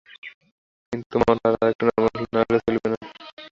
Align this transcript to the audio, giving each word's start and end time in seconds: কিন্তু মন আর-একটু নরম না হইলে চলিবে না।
কিন্তু 0.93 1.15
মন 1.21 1.37
আর-একটু 1.47 1.83
নরম 1.87 2.05
না 2.33 2.39
হইলে 2.41 2.59
চলিবে 2.65 2.87
না। 2.91 2.97